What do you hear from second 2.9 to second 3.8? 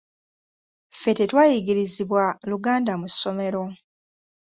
mu ssomero.